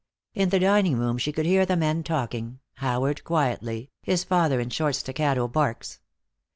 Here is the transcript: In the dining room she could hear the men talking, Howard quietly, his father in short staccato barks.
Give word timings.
In 0.33 0.49
the 0.49 0.57
dining 0.57 0.97
room 0.97 1.19
she 1.19 1.31
could 1.31 1.45
hear 1.45 1.63
the 1.63 1.77
men 1.77 2.01
talking, 2.01 2.59
Howard 2.77 3.23
quietly, 3.23 3.91
his 4.01 4.23
father 4.23 4.59
in 4.59 4.71
short 4.71 4.95
staccato 4.95 5.47
barks. 5.47 5.99